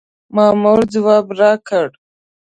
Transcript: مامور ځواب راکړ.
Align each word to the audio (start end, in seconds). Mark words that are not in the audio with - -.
مامور 0.35 0.79
ځواب 0.93 1.25
راکړ. 1.39 1.87